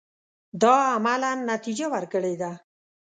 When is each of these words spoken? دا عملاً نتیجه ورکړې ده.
دا 0.61 0.75
عملاً 0.95 1.31
نتیجه 1.51 1.85
ورکړې 1.93 2.33
ده. 2.41 2.51